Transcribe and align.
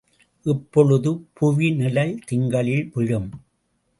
இப்பொழுது 0.45 1.27
புவிநிழல் 1.41 2.17
திங்களில் 2.25 2.91
விழும். 2.93 3.29